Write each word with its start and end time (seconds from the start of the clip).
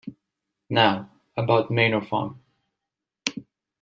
Now, 0.71 1.11
about 1.37 1.69
Manor 1.69 2.01
Farm. 2.03 2.41